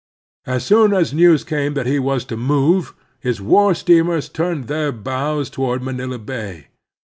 [0.47, 4.91] As soon as news came that he was to move, his war steamers turned their
[4.91, 6.69] bows toward Manila Bay.